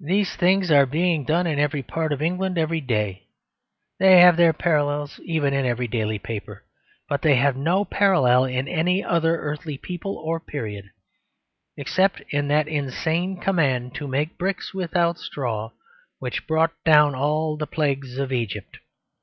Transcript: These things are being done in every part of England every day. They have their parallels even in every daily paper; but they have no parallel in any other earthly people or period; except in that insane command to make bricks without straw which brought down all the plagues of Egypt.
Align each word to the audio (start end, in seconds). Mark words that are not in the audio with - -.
These 0.00 0.36
things 0.36 0.70
are 0.70 0.86
being 0.86 1.22
done 1.26 1.46
in 1.46 1.58
every 1.58 1.82
part 1.82 2.14
of 2.14 2.22
England 2.22 2.56
every 2.56 2.80
day. 2.80 3.26
They 3.98 4.20
have 4.20 4.38
their 4.38 4.54
parallels 4.54 5.20
even 5.22 5.52
in 5.52 5.66
every 5.66 5.86
daily 5.86 6.18
paper; 6.18 6.64
but 7.10 7.20
they 7.20 7.34
have 7.36 7.54
no 7.54 7.84
parallel 7.84 8.46
in 8.46 8.66
any 8.66 9.04
other 9.04 9.36
earthly 9.36 9.76
people 9.76 10.16
or 10.16 10.40
period; 10.40 10.86
except 11.76 12.22
in 12.30 12.48
that 12.48 12.68
insane 12.68 13.38
command 13.38 13.94
to 13.96 14.08
make 14.08 14.38
bricks 14.38 14.72
without 14.72 15.18
straw 15.18 15.72
which 16.20 16.46
brought 16.46 16.72
down 16.86 17.14
all 17.14 17.58
the 17.58 17.66
plagues 17.66 18.16
of 18.16 18.32
Egypt. 18.32 18.78